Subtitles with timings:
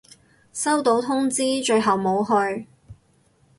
[0.51, 2.67] 收到通知，最後冇去